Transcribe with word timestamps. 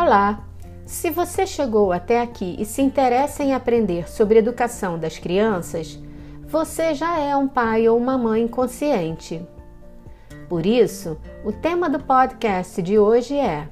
Olá! 0.00 0.44
Se 0.86 1.10
você 1.10 1.44
chegou 1.44 1.90
até 1.90 2.22
aqui 2.22 2.54
e 2.56 2.64
se 2.64 2.80
interessa 2.80 3.42
em 3.42 3.52
aprender 3.52 4.08
sobre 4.08 4.38
educação 4.38 4.96
das 4.96 5.18
crianças, 5.18 5.98
você 6.46 6.94
já 6.94 7.18
é 7.18 7.34
um 7.34 7.48
pai 7.48 7.88
ou 7.88 7.98
uma 7.98 8.16
mãe 8.16 8.46
consciente. 8.46 9.44
Por 10.48 10.64
isso, 10.64 11.18
o 11.44 11.50
tema 11.50 11.90
do 11.90 11.98
podcast 11.98 12.80
de 12.80 12.96
hoje 12.96 13.36
é 13.36 13.68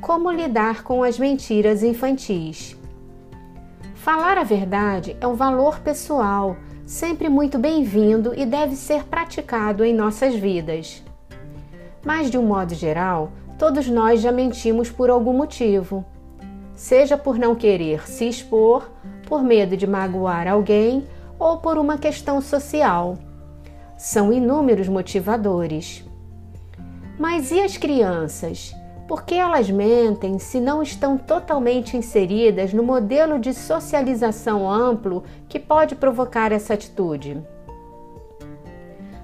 Como 0.00 0.30
lidar 0.30 0.84
com 0.84 1.02
as 1.02 1.18
mentiras 1.18 1.82
infantis. 1.82 2.76
Falar 3.96 4.38
a 4.38 4.44
verdade 4.44 5.16
é 5.20 5.26
um 5.26 5.34
valor 5.34 5.80
pessoal, 5.80 6.56
sempre 6.86 7.28
muito 7.28 7.58
bem-vindo 7.58 8.32
e 8.36 8.46
deve 8.46 8.76
ser 8.76 9.02
praticado 9.02 9.84
em 9.84 9.92
nossas 9.92 10.32
vidas. 10.32 11.02
Mas, 12.04 12.30
de 12.30 12.38
um 12.38 12.46
modo 12.46 12.72
geral, 12.72 13.32
todos 13.60 13.86
nós 13.90 14.22
já 14.22 14.32
mentimos 14.32 14.90
por 14.90 15.10
algum 15.10 15.34
motivo. 15.34 16.02
Seja 16.72 17.18
por 17.18 17.38
não 17.38 17.54
querer 17.54 18.08
se 18.08 18.26
expor, 18.26 18.90
por 19.28 19.42
medo 19.42 19.76
de 19.76 19.86
magoar 19.86 20.48
alguém 20.48 21.06
ou 21.38 21.58
por 21.58 21.76
uma 21.76 21.98
questão 21.98 22.40
social. 22.40 23.18
São 23.98 24.32
inúmeros 24.32 24.88
motivadores. 24.88 26.02
Mas 27.18 27.50
e 27.50 27.60
as 27.60 27.76
crianças? 27.76 28.74
Por 29.06 29.24
que 29.24 29.34
elas 29.34 29.70
mentem 29.70 30.38
se 30.38 30.58
não 30.58 30.82
estão 30.82 31.18
totalmente 31.18 31.98
inseridas 31.98 32.72
no 32.72 32.82
modelo 32.82 33.38
de 33.38 33.52
socialização 33.52 34.70
amplo 34.70 35.22
que 35.50 35.58
pode 35.58 35.94
provocar 35.94 36.50
essa 36.50 36.72
atitude? 36.72 37.36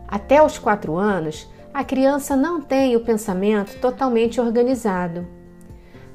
Até 0.07 0.43
os 0.43 0.59
quatro 0.59 0.95
anos, 0.95 1.49
a 1.77 1.85
criança 1.85 2.35
não 2.35 2.59
tem 2.59 2.97
o 2.97 3.01
pensamento 3.01 3.79
totalmente 3.83 4.41
organizado. 4.41 5.27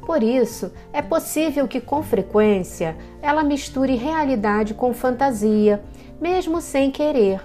Por 0.03 0.23
isso, 0.23 0.71
é 0.91 1.04
possível 1.04 1.67
que 1.67 1.79
com 1.79 2.01
frequência 2.01 2.98
ela 3.21 3.43
misture 3.43 3.93
realidade 3.93 4.73
com 4.73 4.91
fantasia, 4.91 5.79
mesmo 6.20 6.59
sem 6.62 6.89
querer. 6.89 7.39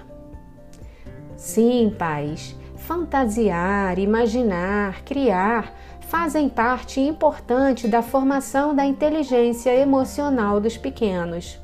Sim, 1.35 1.93
pais, 1.95 2.55
fantasiar, 2.75 3.99
imaginar, 3.99 5.03
criar 5.03 5.71
fazem 6.07 6.49
parte 6.49 6.99
importante 6.99 7.87
da 7.87 8.01
formação 8.01 8.73
da 8.73 8.83
inteligência 8.83 9.75
emocional 9.75 10.59
dos 10.59 10.75
pequenos. 10.75 11.59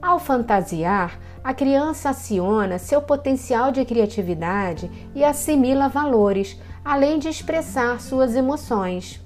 Ao 0.00 0.20
fantasiar, 0.20 1.18
a 1.48 1.54
criança 1.54 2.10
aciona 2.10 2.78
seu 2.78 3.00
potencial 3.00 3.72
de 3.72 3.82
criatividade 3.82 4.90
e 5.14 5.24
assimila 5.24 5.88
valores, 5.88 6.60
além 6.84 7.18
de 7.18 7.26
expressar 7.26 8.02
suas 8.02 8.36
emoções. 8.36 9.18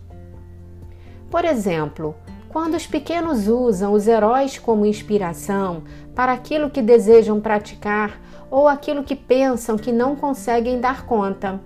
Por 1.28 1.44
exemplo, 1.44 2.14
quando 2.48 2.74
os 2.74 2.86
pequenos 2.86 3.48
usam 3.48 3.92
os 3.92 4.06
heróis 4.06 4.56
como 4.56 4.86
inspiração 4.86 5.82
para 6.14 6.32
aquilo 6.32 6.70
que 6.70 6.80
desejam 6.80 7.40
praticar 7.40 8.20
ou 8.48 8.68
aquilo 8.68 9.02
que 9.02 9.16
pensam 9.16 9.76
que 9.76 9.90
não 9.90 10.14
conseguem 10.14 10.80
dar 10.80 11.04
conta. 11.04 11.60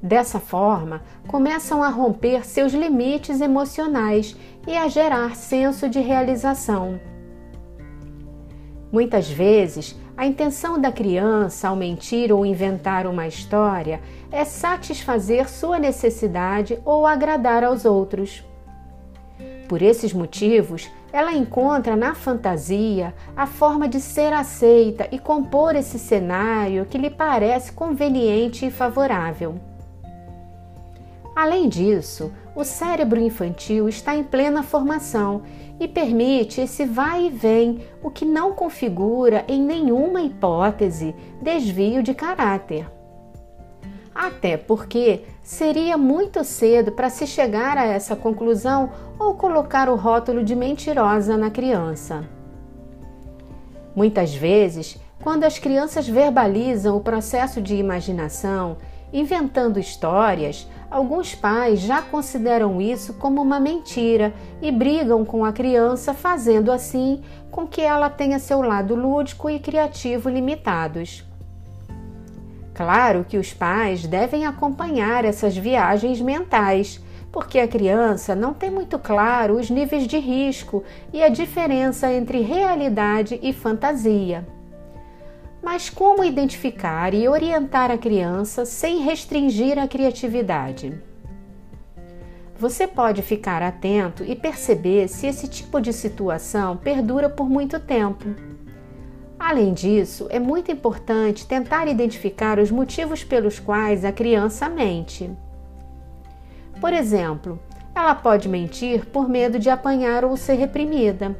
Dessa 0.00 0.38
forma, 0.38 1.02
começam 1.26 1.82
a 1.82 1.88
romper 1.88 2.46
seus 2.46 2.72
limites 2.72 3.40
emocionais 3.40 4.36
e 4.68 4.76
a 4.76 4.86
gerar 4.86 5.34
senso 5.34 5.88
de 5.88 5.98
realização. 5.98 7.00
Muitas 8.90 9.30
vezes, 9.30 9.94
a 10.16 10.26
intenção 10.26 10.80
da 10.80 10.90
criança 10.90 11.68
ao 11.68 11.76
mentir 11.76 12.32
ou 12.32 12.46
inventar 12.46 13.06
uma 13.06 13.26
história 13.26 14.00
é 14.32 14.44
satisfazer 14.44 15.48
sua 15.48 15.78
necessidade 15.78 16.78
ou 16.84 17.06
agradar 17.06 17.62
aos 17.62 17.84
outros. 17.84 18.42
Por 19.68 19.82
esses 19.82 20.14
motivos, 20.14 20.90
ela 21.12 21.34
encontra 21.34 21.94
na 21.94 22.14
fantasia 22.14 23.14
a 23.36 23.46
forma 23.46 23.86
de 23.86 24.00
ser 24.00 24.32
aceita 24.32 25.06
e 25.12 25.18
compor 25.18 25.76
esse 25.76 25.98
cenário 25.98 26.86
que 26.86 26.96
lhe 26.96 27.10
parece 27.10 27.72
conveniente 27.72 28.64
e 28.64 28.70
favorável. 28.70 29.60
Além 31.38 31.68
disso, 31.68 32.32
o 32.52 32.64
cérebro 32.64 33.20
infantil 33.20 33.88
está 33.88 34.12
em 34.12 34.24
plena 34.24 34.60
formação 34.60 35.42
e 35.78 35.86
permite 35.86 36.60
esse 36.60 36.84
vai 36.84 37.26
e 37.26 37.30
vem, 37.30 37.78
o 38.02 38.10
que 38.10 38.24
não 38.24 38.54
configura 38.54 39.44
em 39.46 39.62
nenhuma 39.62 40.20
hipótese 40.20 41.14
desvio 41.40 42.02
de 42.02 42.12
caráter. 42.12 42.90
Até 44.12 44.56
porque 44.56 45.26
seria 45.40 45.96
muito 45.96 46.42
cedo 46.42 46.90
para 46.90 47.08
se 47.08 47.24
chegar 47.24 47.78
a 47.78 47.86
essa 47.86 48.16
conclusão 48.16 48.90
ou 49.16 49.34
colocar 49.34 49.88
o 49.88 49.94
rótulo 49.94 50.42
de 50.42 50.56
mentirosa 50.56 51.36
na 51.36 51.52
criança. 51.52 52.28
Muitas 53.94 54.34
vezes, 54.34 54.98
quando 55.22 55.44
as 55.44 55.56
crianças 55.56 56.08
verbalizam 56.08 56.96
o 56.96 57.00
processo 57.00 57.62
de 57.62 57.76
imaginação, 57.76 58.76
inventando 59.12 59.78
histórias, 59.78 60.66
alguns 60.90 61.34
pais 61.34 61.80
já 61.80 62.02
consideram 62.02 62.80
isso 62.80 63.14
como 63.14 63.42
uma 63.42 63.60
mentira 63.60 64.34
e 64.60 64.70
brigam 64.70 65.24
com 65.24 65.44
a 65.44 65.52
criança, 65.52 66.14
fazendo 66.14 66.70
assim 66.70 67.22
com 67.50 67.66
que 67.66 67.80
ela 67.80 68.10
tenha 68.10 68.38
seu 68.38 68.60
lado 68.60 68.94
lúdico 68.94 69.48
e 69.48 69.58
criativo 69.58 70.28
limitados. 70.28 71.24
Claro 72.74 73.26
que 73.28 73.36
os 73.36 73.52
pais 73.52 74.06
devem 74.06 74.46
acompanhar 74.46 75.24
essas 75.24 75.56
viagens 75.56 76.20
mentais, 76.20 77.00
porque 77.32 77.58
a 77.58 77.66
criança 77.66 78.34
não 78.34 78.54
tem 78.54 78.70
muito 78.70 78.98
claro 78.98 79.56
os 79.56 79.68
níveis 79.68 80.06
de 80.06 80.18
risco 80.18 80.84
e 81.12 81.22
a 81.22 81.28
diferença 81.28 82.12
entre 82.12 82.40
realidade 82.40 83.38
e 83.42 83.52
fantasia. 83.52 84.46
Mas 85.62 85.90
como 85.90 86.24
identificar 86.24 87.12
e 87.12 87.28
orientar 87.28 87.90
a 87.90 87.98
criança 87.98 88.64
sem 88.64 89.00
restringir 89.00 89.78
a 89.78 89.88
criatividade? 89.88 91.00
Você 92.58 92.86
pode 92.86 93.22
ficar 93.22 93.62
atento 93.62 94.24
e 94.24 94.34
perceber 94.34 95.08
se 95.08 95.26
esse 95.26 95.46
tipo 95.46 95.80
de 95.80 95.92
situação 95.92 96.76
perdura 96.76 97.28
por 97.28 97.48
muito 97.48 97.78
tempo. 97.78 98.24
Além 99.38 99.72
disso, 99.72 100.26
é 100.30 100.40
muito 100.40 100.72
importante 100.72 101.46
tentar 101.46 101.86
identificar 101.86 102.58
os 102.58 102.70
motivos 102.70 103.22
pelos 103.22 103.60
quais 103.60 104.04
a 104.04 104.10
criança 104.10 104.68
mente. 104.68 105.30
Por 106.80 106.92
exemplo, 106.92 107.60
ela 107.94 108.14
pode 108.14 108.48
mentir 108.48 109.06
por 109.06 109.28
medo 109.28 109.58
de 109.58 109.70
apanhar 109.70 110.24
ou 110.24 110.36
ser 110.36 110.54
reprimida. 110.54 111.36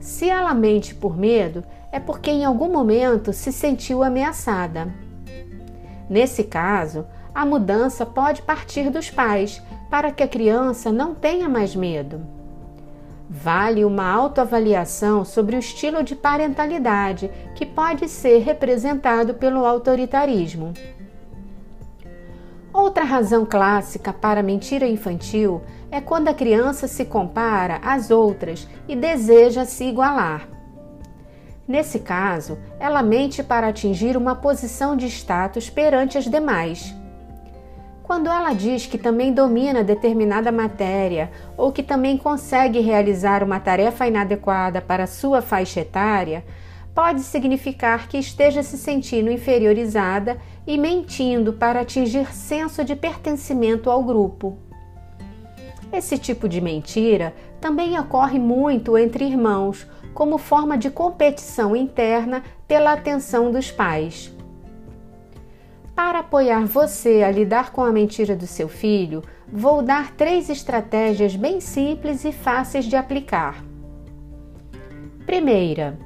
Se 0.00 0.30
ela 0.30 0.54
mente 0.54 0.94
por 0.94 1.18
medo, 1.18 1.62
é 1.90 1.98
porque 1.98 2.30
em 2.30 2.44
algum 2.44 2.70
momento 2.70 3.32
se 3.32 3.52
sentiu 3.52 4.02
ameaçada. 4.02 4.92
Nesse 6.08 6.44
caso, 6.44 7.06
a 7.34 7.44
mudança 7.44 8.04
pode 8.04 8.42
partir 8.42 8.90
dos 8.90 9.10
pais 9.10 9.62
para 9.90 10.10
que 10.10 10.22
a 10.22 10.28
criança 10.28 10.90
não 10.90 11.14
tenha 11.14 11.48
mais 11.48 11.74
medo. 11.74 12.20
Vale 13.30 13.84
uma 13.84 14.10
autoavaliação 14.10 15.24
sobre 15.24 15.54
o 15.54 15.58
estilo 15.58 16.02
de 16.02 16.16
parentalidade 16.16 17.30
que 17.54 17.66
pode 17.66 18.08
ser 18.08 18.38
representado 18.38 19.34
pelo 19.34 19.66
autoritarismo. 19.66 20.72
Outra 22.72 23.04
razão 23.04 23.44
clássica 23.44 24.12
para 24.12 24.40
a 24.40 24.42
mentira 24.42 24.86
infantil 24.86 25.62
é 25.90 26.00
quando 26.00 26.28
a 26.28 26.34
criança 26.34 26.86
se 26.86 27.04
compara 27.04 27.80
às 27.82 28.10
outras 28.10 28.66
e 28.86 28.96
deseja 28.96 29.64
se 29.64 29.84
igualar. 29.84 30.57
Nesse 31.68 31.98
caso, 31.98 32.58
ela 32.80 33.02
mente 33.02 33.42
para 33.42 33.68
atingir 33.68 34.16
uma 34.16 34.34
posição 34.34 34.96
de 34.96 35.04
status 35.06 35.68
perante 35.68 36.16
as 36.16 36.24
demais. 36.24 36.94
Quando 38.02 38.30
ela 38.30 38.54
diz 38.54 38.86
que 38.86 38.96
também 38.96 39.34
domina 39.34 39.84
determinada 39.84 40.50
matéria 40.50 41.30
ou 41.58 41.70
que 41.70 41.82
também 41.82 42.16
consegue 42.16 42.80
realizar 42.80 43.42
uma 43.44 43.60
tarefa 43.60 44.06
inadequada 44.06 44.80
para 44.80 45.06
sua 45.06 45.42
faixa 45.42 45.80
etária, 45.80 46.42
pode 46.94 47.20
significar 47.20 48.08
que 48.08 48.16
esteja 48.16 48.62
se 48.62 48.78
sentindo 48.78 49.30
inferiorizada 49.30 50.38
e 50.66 50.78
mentindo 50.78 51.52
para 51.52 51.82
atingir 51.82 52.32
senso 52.32 52.82
de 52.82 52.96
pertencimento 52.96 53.90
ao 53.90 54.02
grupo. 54.02 54.56
Esse 55.92 56.16
tipo 56.16 56.48
de 56.48 56.62
mentira 56.62 57.34
também 57.60 57.98
ocorre 57.98 58.38
muito 58.38 58.96
entre 58.96 59.26
irmãos, 59.26 59.86
como 60.18 60.36
forma 60.36 60.76
de 60.76 60.90
competição 60.90 61.76
interna 61.76 62.42
pela 62.66 62.92
atenção 62.92 63.52
dos 63.52 63.70
pais. 63.70 64.34
Para 65.94 66.18
apoiar 66.18 66.66
você 66.66 67.22
a 67.22 67.30
lidar 67.30 67.70
com 67.70 67.84
a 67.84 67.92
mentira 67.92 68.34
do 68.34 68.44
seu 68.44 68.68
filho, 68.68 69.22
vou 69.46 69.80
dar 69.80 70.16
três 70.16 70.50
estratégias 70.50 71.36
bem 71.36 71.60
simples 71.60 72.24
e 72.24 72.32
fáceis 72.32 72.86
de 72.86 72.96
aplicar. 72.96 73.64
Primeira, 75.24 75.96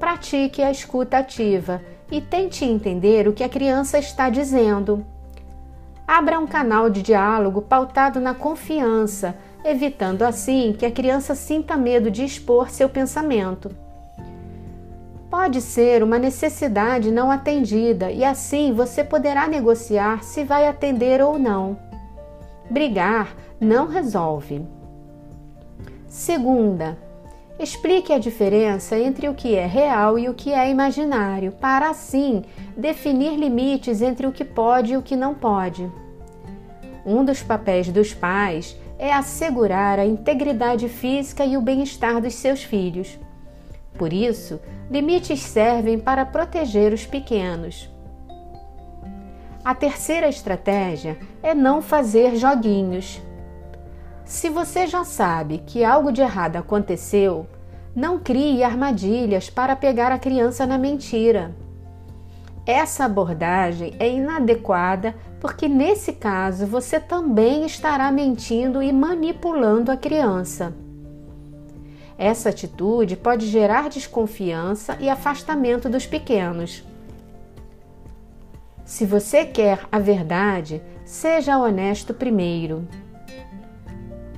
pratique 0.00 0.62
a 0.62 0.70
escuta 0.70 1.18
ativa 1.18 1.82
e 2.10 2.22
tente 2.22 2.64
entender 2.64 3.28
o 3.28 3.34
que 3.34 3.44
a 3.44 3.50
criança 3.50 3.98
está 3.98 4.30
dizendo. 4.30 5.04
Abra 6.08 6.38
um 6.38 6.46
canal 6.46 6.88
de 6.88 7.02
diálogo 7.02 7.60
pautado 7.60 8.18
na 8.18 8.32
confiança, 8.32 9.36
evitando 9.66 10.22
assim 10.22 10.74
que 10.78 10.86
a 10.86 10.90
criança 10.90 11.34
sinta 11.34 11.76
medo 11.76 12.10
de 12.10 12.24
expor 12.24 12.70
seu 12.70 12.88
pensamento. 12.88 13.70
Pode 15.30 15.60
ser 15.60 16.02
uma 16.02 16.18
necessidade 16.18 17.10
não 17.10 17.30
atendida 17.30 18.10
e 18.10 18.24
assim 18.24 18.72
você 18.72 19.02
poderá 19.02 19.48
negociar 19.48 20.22
se 20.22 20.44
vai 20.44 20.66
atender 20.66 21.20
ou 21.20 21.38
não. 21.38 21.76
Brigar 22.70 23.34
não 23.60 23.86
resolve. 23.86 24.64
Segunda, 26.06 26.96
explique 27.58 28.12
a 28.12 28.18
diferença 28.18 28.98
entre 28.98 29.28
o 29.28 29.34
que 29.34 29.54
é 29.54 29.66
real 29.66 30.18
e 30.18 30.28
o 30.28 30.34
que 30.34 30.52
é 30.52 30.70
imaginário, 30.70 31.52
para 31.52 31.90
assim 31.90 32.44
definir 32.76 33.36
limites 33.36 34.00
entre 34.00 34.26
o 34.26 34.32
que 34.32 34.44
pode 34.44 34.92
e 34.92 34.96
o 34.96 35.02
que 35.02 35.16
não 35.16 35.34
pode. 35.34 35.90
Um 37.04 37.24
dos 37.24 37.42
papéis 37.42 37.88
dos 37.88 38.14
pais 38.14 38.76
é 38.98 39.12
assegurar 39.12 39.98
a 39.98 40.06
integridade 40.06 40.88
física 40.88 41.44
e 41.44 41.56
o 41.56 41.60
bem-estar 41.60 42.20
dos 42.20 42.34
seus 42.34 42.62
filhos. 42.62 43.18
Por 43.98 44.12
isso, 44.12 44.60
limites 44.90 45.40
servem 45.40 45.98
para 45.98 46.24
proteger 46.24 46.92
os 46.92 47.06
pequenos. 47.06 47.90
A 49.64 49.74
terceira 49.74 50.28
estratégia 50.28 51.18
é 51.42 51.54
não 51.54 51.82
fazer 51.82 52.36
joguinhos. 52.36 53.20
Se 54.24 54.48
você 54.48 54.86
já 54.86 55.04
sabe 55.04 55.58
que 55.66 55.84
algo 55.84 56.12
de 56.12 56.20
errado 56.20 56.56
aconteceu, 56.56 57.46
não 57.94 58.18
crie 58.18 58.62
armadilhas 58.62 59.50
para 59.50 59.74
pegar 59.74 60.12
a 60.12 60.18
criança 60.18 60.66
na 60.66 60.78
mentira. 60.78 61.54
Essa 62.66 63.04
abordagem 63.04 63.94
é 64.00 64.10
inadequada 64.10 65.14
porque, 65.40 65.68
nesse 65.68 66.12
caso, 66.14 66.66
você 66.66 66.98
também 66.98 67.64
estará 67.64 68.10
mentindo 68.10 68.82
e 68.82 68.92
manipulando 68.92 69.92
a 69.92 69.96
criança. 69.96 70.74
Essa 72.18 72.48
atitude 72.48 73.14
pode 73.14 73.46
gerar 73.46 73.88
desconfiança 73.88 74.96
e 74.98 75.08
afastamento 75.08 75.88
dos 75.88 76.06
pequenos. 76.06 76.82
Se 78.84 79.06
você 79.06 79.44
quer 79.44 79.86
a 79.92 80.00
verdade, 80.00 80.82
seja 81.04 81.58
honesto 81.58 82.12
primeiro. 82.12 82.88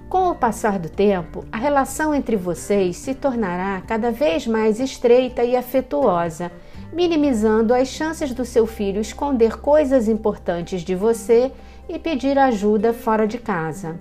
Com 0.09 0.31
o 0.31 0.35
passar 0.35 0.79
do 0.79 0.89
tempo, 0.89 1.45
a 1.53 1.57
relação 1.57 2.15
entre 2.15 2.35
vocês 2.35 2.97
se 2.97 3.15
tornará 3.15 3.83
cada 3.87 4.11
vez 4.11 4.47
mais 4.47 4.81
estreita 4.81 5.45
e 5.45 5.55
afetuosa, 5.55 6.51
minimizando 6.93 7.75
as 7.75 7.89
chances 7.89 8.33
do 8.33 8.45
seu 8.45 8.67
filho 8.67 9.01
esconder 9.01 9.59
coisas 9.61 10.09
importantes 10.09 10.83
de 10.83 10.95
você 10.95 11.53
e 11.89 11.99
pedir 11.99 12.39
ajuda 12.39 12.93
fora 12.93 13.27
de 13.27 13.39
casa. 13.39 13.99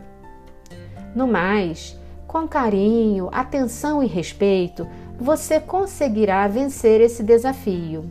No 1.16 1.28
mais, 1.28 1.98
com 2.28 2.48
carinho, 2.48 3.30
atenção 3.31 4.04
e 4.04 4.07
respeito, 4.07 4.88
você 5.19 5.60
conseguirá 5.60 6.48
vencer 6.48 7.01
esse 7.01 7.24
desafio. 7.24 8.10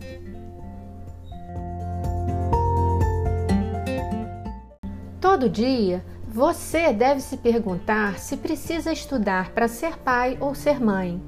Todo 5.20 5.48
dia, 5.48 6.04
você 6.26 6.92
deve 6.92 7.20
se 7.20 7.36
perguntar 7.36 8.18
se 8.18 8.36
precisa 8.36 8.92
estudar 8.92 9.50
para 9.50 9.68
ser 9.68 9.96
pai 9.98 10.36
ou 10.40 10.54
ser 10.54 10.80
mãe. 10.80 11.20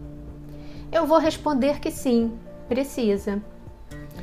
Eu 0.90 1.06
vou 1.06 1.18
responder 1.18 1.78
que 1.78 1.90
sim, 1.90 2.32
precisa. 2.68 3.42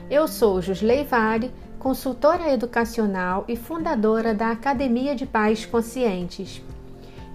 Eu 0.10 0.28
sou 0.28 0.62
Josley 0.62 1.04
Vale, 1.04 1.52
consultora 1.80 2.54
educacional 2.54 3.44
e 3.48 3.56
fundadora 3.56 4.34
da 4.34 4.52
Academia 4.52 5.16
de 5.16 5.26
Pais 5.26 5.66
Conscientes. 5.66 6.62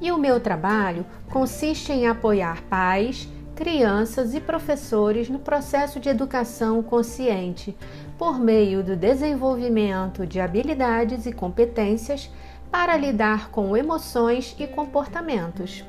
E 0.01 0.11
o 0.13 0.19
meu 0.19 0.41
trabalho 0.41 1.05
consiste 1.31 1.93
em 1.93 2.07
apoiar 2.07 2.63
pais, 2.63 3.29
crianças 3.55 4.35
e 4.35 4.41
professores 4.41 5.29
no 5.29 5.39
processo 5.39 6.01
de 6.01 6.09
educação 6.09 6.83
consciente, 6.83 7.77
por 8.17 8.39
meio 8.39 8.83
do 8.83 8.97
desenvolvimento 8.97 10.27
de 10.27 10.41
habilidades 10.41 11.27
e 11.27 11.33
competências 11.33 12.31
para 12.71 12.97
lidar 12.97 13.51
com 13.51 13.77
emoções 13.77 14.57
e 14.59 14.67
comportamentos. 14.67 15.85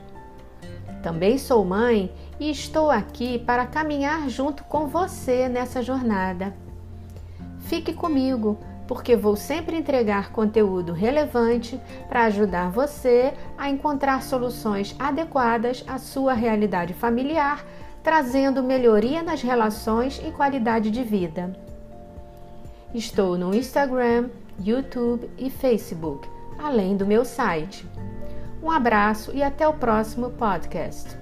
Também 1.01 1.37
sou 1.37 1.63
mãe 1.63 2.11
e 2.41 2.49
estou 2.49 2.89
aqui 2.89 3.37
para 3.37 3.67
caminhar 3.67 4.27
junto 4.27 4.63
com 4.63 4.87
você 4.87 5.47
nessa 5.47 5.83
jornada. 5.83 6.55
Fique 7.59 7.93
comigo 7.93 8.57
porque 8.87 9.15
vou 9.15 9.35
sempre 9.35 9.77
entregar 9.77 10.31
conteúdo 10.31 10.91
relevante 10.91 11.79
para 12.09 12.23
ajudar 12.23 12.71
você 12.71 13.31
a 13.55 13.69
encontrar 13.69 14.23
soluções 14.23 14.95
adequadas 14.97 15.83
à 15.87 15.99
sua 15.99 16.33
realidade 16.33 16.95
familiar, 16.95 17.63
trazendo 18.01 18.63
melhoria 18.63 19.21
nas 19.21 19.43
relações 19.43 20.19
e 20.25 20.31
qualidade 20.31 20.89
de 20.89 21.03
vida. 21.03 21.55
Estou 22.91 23.37
no 23.37 23.53
Instagram, 23.53 24.31
YouTube 24.59 25.29
e 25.37 25.51
Facebook, 25.51 26.27
além 26.57 26.97
do 26.97 27.05
meu 27.05 27.23
site. 27.23 27.87
Um 28.63 28.71
abraço 28.71 29.31
e 29.31 29.43
até 29.43 29.67
o 29.67 29.75
próximo 29.75 30.31
podcast. 30.31 31.20